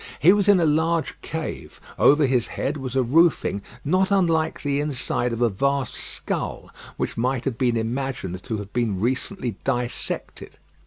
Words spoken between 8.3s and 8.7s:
to